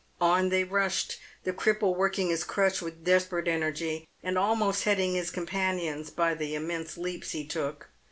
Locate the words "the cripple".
1.43-1.95